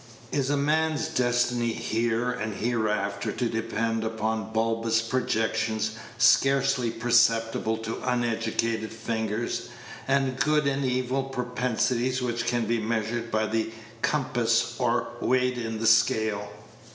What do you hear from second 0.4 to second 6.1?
a man's destiny here and hereafter to depend upon bulbous projections